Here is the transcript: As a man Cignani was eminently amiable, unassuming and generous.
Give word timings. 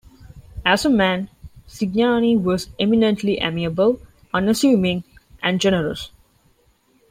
As 0.65 0.83
a 0.83 0.89
man 0.89 1.29
Cignani 1.67 2.35
was 2.35 2.71
eminently 2.79 3.37
amiable, 3.39 4.01
unassuming 4.33 5.03
and 5.43 5.61
generous. 5.61 6.09